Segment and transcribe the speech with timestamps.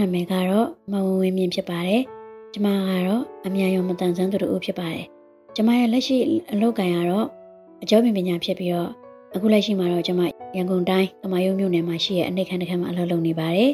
[0.00, 2.02] နာမည်ကတော့မဝဝင်းမြင့်ဖြစ်ပါတယ်
[2.52, 5.04] ကျမကတော့အမြန်ရုံမတန်ဆန်းသူတို့ဖြစ်ပါတယ်
[5.56, 6.16] ကျမရဲ့လက်ရှိ
[6.52, 7.26] အလုပ်ကိုင်ကတော့
[7.82, 8.90] အကျော်ပင်ပညာဖြစ်ပြီးတော့
[9.34, 10.20] အခုလက်ရှိမှာတော့ကျမ
[10.56, 13.70] ရန်ကုန်တိုင်းကမာယုံမြို့နယ်မှာရှိတဲ့အနှိတ်ခမ်းတစ်ခမ်းမှာအလုပ်လုပ်နေပါတယ်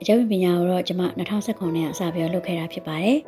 [0.00, 3.18] အကျော်ပင်ပညာကိုတော့ကျမ2019ခုနှစ်ကစပြီးတော့လုပ်ခဲ့တာဖြစ်ပါတယ်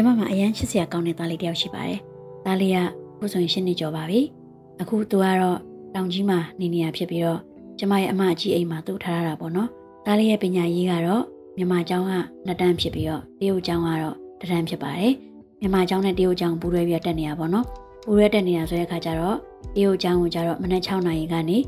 [0.00, 1.98] ကျမမှာအရန်ချစ်စရာကောင်းတဲ့သားလေးတစ်ယောက်ရှိပါတယ်။
[2.44, 2.78] သားလေးက
[3.18, 4.20] ခုဆိုရင်ရှင်းနေကြောပါပြီ။
[4.80, 5.58] အခုသူကတော့
[5.94, 7.40] တောင်ကြီးမှာနေနေရဖြစ်ပြီးတော့
[7.78, 9.68] ကျမရဲ့အမအကြီးအိမ်မှာသူ့ထားရတာပေါ့နော်။
[10.06, 11.22] သားလေးရဲ့ပညာရေးကတော့
[11.56, 12.12] မြန်မာကျောင်းက
[12.46, 15.12] နှစ်တန်းဖြစ်ပြီးတော့တရုတ်ကျောင်းကတော့တစ်တန်းဖြစ်ပါတယ်။
[15.60, 17.64] မြန်မာကျောင်းနဲ့တရုတ်ကျောင်းပူးတွဲပြီးတက်နေရပါတော့။
[18.04, 19.36] ပူးတွဲတက်နေတာဆိုတဲ့အခါကျတော့
[19.74, 21.58] တရုတ်ကျောင်းကိုကျတော့မနက်6နာရီကနေ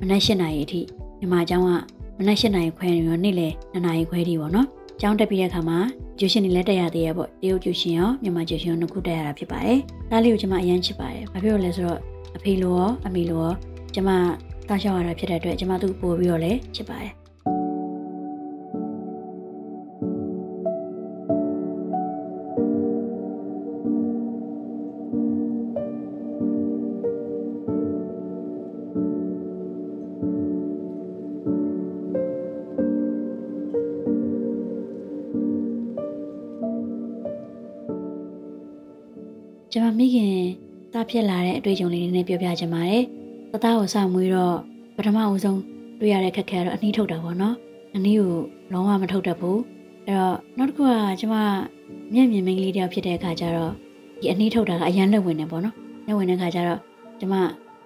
[0.00, 0.80] မနက်8နာရီအထိ
[1.18, 1.70] မြန်မာကျောင်းက
[2.18, 4.68] မနက်8နာရီခွဲနေရောနေ့လယ်2နာရီခွဲထိပေါ့နော်။
[5.00, 5.78] ကျောင်းတက်ပြီးတဲ့အခါမှာ
[6.18, 9.78] ကျူရှင်တွေလည်းတက်ရသေးရပေါ့တရုတ်ကျူရှင်ရောမြန်မာကျူရှင်ရောနှစ်ခုတက်ရတာဖြစ်ပါတယ်။
[10.10, 12.00] ဒါလေးကိုကျွန်မအရင်ချစ်ပါတယ်။ဘာဖြစ်လို့လဲဆိုတော့
[12.36, 13.52] အဖေလိုရောအမေလိုရော
[13.94, 14.10] ကျွန်မ
[14.68, 17.12] တားရှောက်ရတာဖြစ်တဲ့အတွက်ကျွန်မသူ့ပို့ပြီးတော့လည်းချစ်ပါတယ်
[39.96, 40.34] မမိခင်
[40.92, 43.02] သားဖြစ်လာတဲ့အတွေ့အကြုံလေးတွေနဲ့ပြောပြချင်ပါတယ်။
[43.50, 44.56] သားသားကိုစမွေးတော့
[44.96, 45.60] ပထမအဦးဆုံး
[46.00, 47.54] တွေ့ရတဲ့ခက်ခဲကတော့အနှီးထုတ်တာပေါ့နော်။
[47.94, 48.32] အနှီးကို
[48.72, 49.58] လုံးဝမထုတ်တတ်ဘူး။
[50.06, 51.36] အဲ့တော့နောက်တစ်ခုကကျွန်မ
[52.14, 53.72] မျက်မြင်မိန်းကလေးတယောက်ဖြစ်တဲ့အခါကျတော့
[54.20, 55.74] ဒီအနှီးထုတ်တာကအရန်လက်ဝင်နေပေါ့နော်။
[56.06, 56.80] လက်ဝင်တဲ့အခါကျတော့
[57.20, 57.34] ကျွန်မ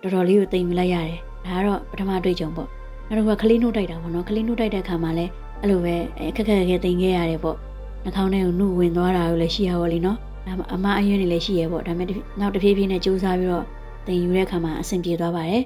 [0.02, 2.68] တော်တော်လေးကိုသိမ်ယူလိုက်ရတယ်။ဒါကတော့ပထမအတွေ့အကြုံပေါ့။
[3.08, 5.94] နောက်တစ်ခုကကလေးနှုတ်တိုက်တာပေါ့နော်။ကလေးနှုတ်တိုက်တဲ့အခါမှာလည်းအဲ့လိုပဲ
[6.30, 7.56] အခက်ခက်ခဲသိမ်ခဲ့ရတယ်ပေါ့။
[8.04, 12.08] နှာခေါင်းထဲကိုနှုတ်ဝင်သွားတာကိုလည်းရှိရပါလိမ့်နော်။ ဒါအမအယွန်းနေလည်းရှိရဲပေါ့ဒါပေမဲ့
[12.40, 13.66] နောက်တစ်ဖြည်းဖြည်းနဲ့စူးစမ်းပြီးတော့
[14.06, 15.62] တင်ယူတဲ့အခါမှာအဆင်ပြေသွားပါတယ်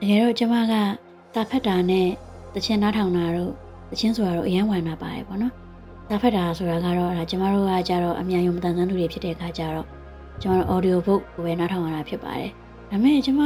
[0.00, 0.74] တကယ်တော့ကျမက
[1.34, 2.08] တာဖက်တာနဲ့
[2.54, 3.52] တခြင်းနားထောင်တာတို့
[3.90, 5.54] တခြင်းဆိုတာတို့အရန်ဝိုင်မှာပါတယ်ပေါ့နော်
[6.10, 9.86] တာဖတ်တာဆိုတာကတော့ဒါကျမတို့ကကြတော့အမြန်ယုံမတန်ဆန်းသူတွေဖြစ်တဲ့အခါကျတော့
[10.42, 12.50] ကျမတို့ audio book ကိုပဲနားထောင်ရတာဖြစ်ပါတယ်။
[12.90, 13.42] ဒါပေမဲ့ကျမ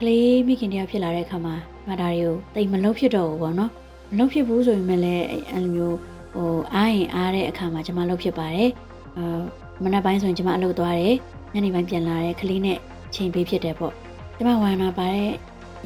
[0.00, 1.54] ကလေးမိခင်တယောက်ဖြစ်လာတဲ့အခါမှာ
[1.88, 3.70] မဒါတွေကိုတိတ်မလုံးဖြစ်တော့ဘူးပေါ့နော်။
[4.10, 5.96] မလုံးဖြစ်ဘူးဆိုရင်လည်းအဲ့လိုမျိုး
[6.34, 8.70] ဟိုအားရင်အားတဲ့အခါမှာကျမလုံးဖြစ်ပါတယ်။
[9.16, 9.40] အာ
[9.84, 11.14] မနက်ပိုင်းဆိုရင်ကျမအလုပ်သွားတယ်။
[11.54, 12.78] ညနေပိုင်းပြန်လာတယ်ကလေးနဲ့
[13.14, 13.92] ချိန်ပေးဖြစ်တယ်ပေါ့။
[14.36, 15.30] ကျမဝိုင်းမှာပါတဲ့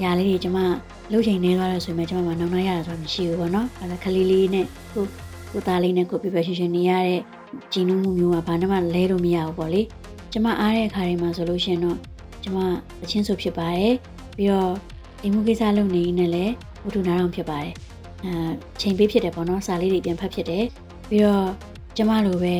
[0.03, 0.59] ຢာလေးတွေကျမ
[1.11, 5.01] လှုပ်ချိန်နေသွားတယ်ဆိုရင်ကျမမနောက်နောက်ရတာဆိုတာမရှိဘူးပေါ့နော်။အဲဒါကလေးလေးနဲ့ခု
[5.53, 7.21] ကိုသားလေးနဲ့ကိုပြပြရှင်ရှင်နေရတဲ့
[7.73, 9.83] ဂျင်းနူးမှုမျိုးကဘာမှလဲလို့မရဘူးပေါ့လေ
[10.33, 11.99] ကျမအားတဲ့အခါတွေမှာဆိုလို့ရှင်တော့
[12.43, 12.59] ကျမ
[13.03, 13.95] အချင်းဆိုဖြစ်ပါတယ်
[14.37, 14.73] ပြီးတော့
[15.23, 16.53] အိမ်မှုကိစ္စလုပ်နေနေလည်း
[16.85, 17.73] ဝတ္ထုနာတော်ဖြစ်ပါတယ်
[18.25, 18.33] အဲ
[18.81, 20.65] ချိန်ပေးဖြစ်တယ်ပေါ့နော်စာလေးတွေပြန်ဖတ်ဖြစ်တယ်
[21.09, 21.49] ပြီးတော့
[21.97, 22.57] ကျမလိုပဲ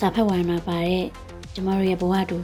[0.00, 1.04] စာဖတ်ဝိုင်းမှာပါတဲ့
[1.54, 2.36] ကျမတို့ရဲ့ဘဝတူ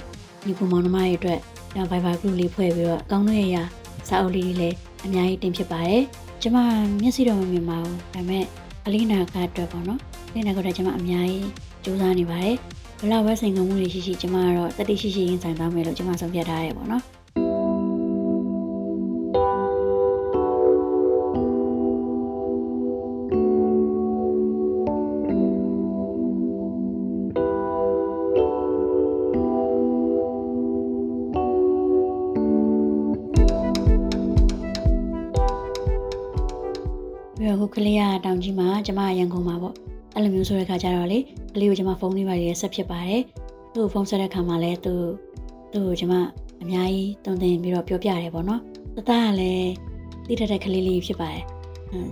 [0.47, 1.41] ညီကူမောင်နှမရဲ့အတွက်
[1.72, 3.62] ကျွန်တော် Viber group လေးဖွဲ့ပြီးတော့အကောင်းတို့ရဲ့ရာ
[4.08, 6.03] စာအုပ်လေးတွေလည်းအများကြီးတင်ဖြစ်ပါတယ်
[6.42, 6.56] ကျမ
[7.03, 8.44] မျက်စိတော့မမြင်ပါဘူးဒါပေမဲ့
[8.86, 11.50] အလေးနာကအတွက်ပေါ့နော်အလေးနာကတော့ကျွန်မအများကြီး
[11.84, 12.56] စူးစမ်းနေပါတယ်
[13.00, 17.02] ဘလောက်ပဲစိန်ခေါ်မှုတွေရှိရှိကျွန်မကတော့တတိရှိရှိရင်ဆိုင်သွားမယ်လို့ကျွန်မဆုံးဖြတ်ထားရတယ်ပေါ့နော်
[37.66, 39.74] ခုကလေးကတောင်ကြီးမှာကျမရန်ကုန်မှာပေါ့
[40.15, 41.18] အဲ့လိုမျိုးဆိုတဲ့ခါကျတော့လေ
[41.54, 43.22] ကလေးကိုကျမဖုန်းလေးပါရေးဆက်ဖြစ်ပါတယ်
[43.74, 44.95] သူ့ကိုဖုန်းဆက်တဲ့ခါမှာလည်းသူ
[45.72, 46.15] သူ့ကိုကျမ
[46.63, 48.60] အများကြီးတုံသင်ပြီးတော့ပြောပြတယ်ပေါ့နော်
[48.97, 49.71] တသားကလည်း
[50.28, 51.42] တိတတ်တဲ့ကလေးလေးဖြစ်ပါတယ်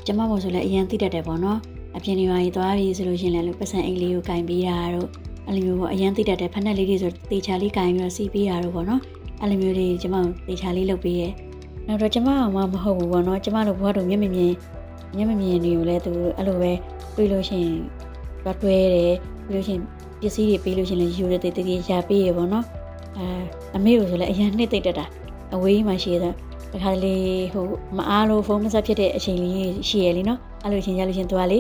[0.07, 1.59] ကျမမို့ဆိုလည်းအရင်တိတတ်တယ်ပေါ့နော်
[1.97, 5.09] အပြင်နေပါရေးသွားပြီးဆိုလို့ရှင်လည်းပတ်စံအိတ်လေးကိုကင်ပေးတာတို့
[5.47, 9.01] အဲ့လိုမျိုးပေါ့အရင်တိတတ်တဲ့ဖက်နက်လေးတွေဆိုတေချာလေးကင်ပြီးတော့စီးပေးတာတို့ပေါ့နော်
[9.41, 10.17] အဲ့လိုမျိုးလေးကျမ
[10.47, 11.29] တေချာလေးလုပ်ပေးရဲ
[11.87, 14.53] နောက်တော့ကျမကမှမဟုတ်ဘူးပေါ့နော်ကျမတို့ဘဝတို့မျက်မြင်
[15.17, 16.73] မြင်မျက်မမြင်တွေကိုလည်းသူအဲ့လိုပဲ
[17.15, 17.77] တွေးလို့ရှိရင်
[18.45, 19.15] တော့တွဲတယ်
[19.47, 19.83] ပြီးလို့ရှိရင်
[20.21, 22.65] ပစ္စည်းတွေပေးလို့ရှိရင်လည်းယူရတဲ့တည်းတည်းရပေးရပေါ့နော်
[23.17, 23.27] အဲ
[23.77, 25.05] အမေကိုဆိုလည်းအရင်နှစ်သိတတ်တာ
[25.55, 26.35] အဝေးမှာရှိတဲ့
[26.73, 27.17] တခါလေ
[27.53, 27.65] ဟို
[27.97, 29.55] မအားလို့ဖုန်းမဆက်ဖြစ်တဲ့အချိန်လေး
[29.89, 31.59] ရှိရလေနော်အဲ့လိုချင်းရလို့ရှင်သူကလေ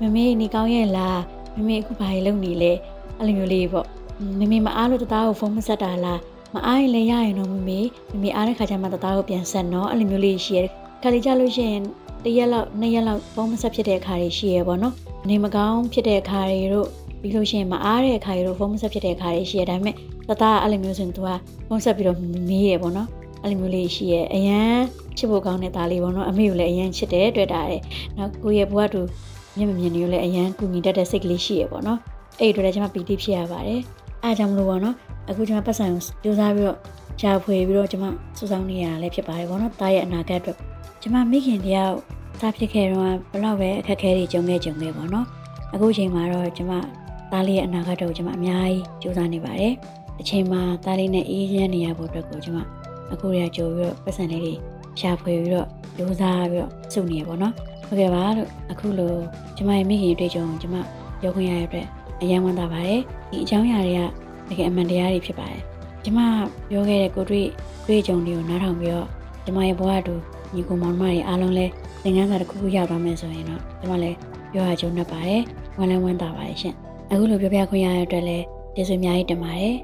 [0.00, 1.20] မမေနေကောင်းရဲ့လား
[1.56, 2.72] မမေအခုဘာလုပ်နေလဲ
[3.18, 3.86] အဲ့လိုမျိုးလေးပေါ့
[4.38, 6.20] မမေမအားလို့တသားကိုဖုန်းမဆက်တာလား
[6.54, 7.78] မအားရင်လည်းရရင်တော့မမေ
[8.12, 10.60] မမေအားတဲ့ခါကျမှတသားကိုပြန်ဆက်နော်အဲ့လိုမျိုးလေးရှိရ
[11.02, 11.82] ခါလီကြလို့ရှိရင်
[12.24, 14.94] တစ်ရက်လောက်နှစ်ရက်လောက်ဖုန်းမဆက်ဖြစ်တဲ့အခါတွေရှိရပေါ့နော်
[15.24, 16.88] အနေမကောင်းဖြစ်တဲ့အခါတွေတို့
[17.20, 19.94] ပြီးလို့ရှိရင်မအားတဲ့အခါတွေတို့ဖုန်းမဆက်ဖြစ်တဲ့အခါတွေရှိရဒါပေမဲ့
[20.28, 21.28] တသားအဲ့လိုမျိုးဆိုရင် तू က
[21.68, 22.18] ဖုန်းဆက်ပြီးတော့
[22.48, 23.08] မေးရပေါ့နော်
[23.42, 24.78] အဲ့လိုမျိုးလေးရှိရအရန်
[25.16, 27.82] ချစ်ဖို့ကောင်းတဲ့သားလေးပေါ့နော်အမေကိုလည်းအရန်ချစ်တယ်တွေ့တာတယ်
[28.16, 29.00] နောက်ကိုရဲ့ဘဝတူ
[29.56, 31.98] မျက်မမြင်နေကိုလည်းအရန်ကူညီတတ်တဲ့စိတ်ကလေးရှိရပေါ့နော်
[32.40, 33.80] အဲ့ဒီတော့လည်းကျွန်မပီတိဖြစ်ရပါတယ်
[34.22, 34.94] အားကြောင့်မလို့ပေါ့နော်
[35.28, 36.78] အခုကျွန်မပတ်စံကိုစူးစမ်းပြီးတော့
[37.20, 38.06] ရှာဖွေပြီးတော့ကျွန်မ
[38.36, 40.58] စူးစောင်းနေရတာလည်းဖြစ်ပါတယ်ပေါ့နော်တားရဲ့အနာဂတ်အတွက်
[41.02, 41.96] ကျွန်မမိခင်တယောက်
[42.40, 45.26] စားဖြစ်ခဲ့တော့ဘလောက်ပဲအခက်အခဲတွေကြုံခဲ့ကြုံခဲ့ပေါ့နော်
[45.74, 46.74] အခုချိန်မှာတော့ကျွန်မ
[47.32, 49.74] သားလေးရဲ့အနာဂတ်အတွက်ကိုကျွန်မအများကြီးစူးစမ်းနေပါတယ်
[50.20, 52.58] အချိန်မှာသားလေးနဲ့အေးချမ်းနေရဖို့အတွက်ကိုကျွန်မ
[53.12, 54.54] အခုရကြိုပြီးတော့ပတ်စံလေးတွေ
[55.00, 57.54] ရှာဖွေပြီးတော့စူးစမ်းပြီးတော့စုနေရပေါ့နော်
[57.86, 59.14] ဟုတ်ကဲ့ပါလို့အခုလို
[59.56, 60.76] ကျွန်မရဲ့မိခင်တွေ့ကြုံကျွန်မ
[61.20, 61.86] ပြောခွင့်ရတဲ့အတွက်
[62.20, 63.00] အယံဝမ်းသာပါတယ်
[63.30, 64.00] ဒီအကြောင်းအရာတွေက
[64.48, 65.62] တကယ်အမှန်တရားတွေဖြစ်ပါတယ်
[66.04, 66.20] ကျွန်မ
[66.70, 67.46] ပြောခဲ့တဲ့ကိုတွေ့
[67.86, 69.08] တွေ့ကြုံတွေကိုနားထောင်ပြီးတော့
[69.44, 70.14] ကျွန်မရဲ့ဘဝတူ
[70.54, 71.66] ညီကိုမောင်မတွေအားလုံးလဲ
[72.02, 74.16] သင်ခန်းစာတစ်ခုခုရောက်သွားမယ်ဆိုရင်တော့ကျွန်မလည်း
[74.52, 75.42] ပြောရကြုံနဲ့ပါတယ်
[75.78, 76.74] ဝမ်းလည်းဝမ်းသာပါတယ်ရှင်
[77.10, 79.74] အခုလိုပြောပြခွင့်ရတဲ့အတွက်လည်းကျေးဇူးအများကြီးတင်ပါတယ်